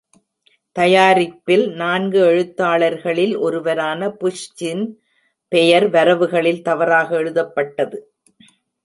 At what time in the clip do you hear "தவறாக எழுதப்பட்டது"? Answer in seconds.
6.61-7.99